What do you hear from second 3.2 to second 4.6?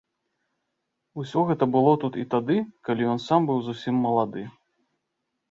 сам быў зусім малады.